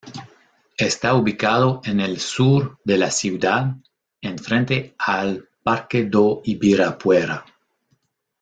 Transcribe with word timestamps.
Está 0.79 1.13
ubicado 1.13 1.79
en 1.83 1.99
el 1.99 2.19
sur 2.19 2.79
de 2.83 2.97
la 2.97 3.11
ciudad 3.11 3.75
en 4.21 4.39
frente 4.39 4.95
al 4.97 5.47
Parque 5.63 6.05
do 6.05 6.41
Ibirapuera. 6.43 7.45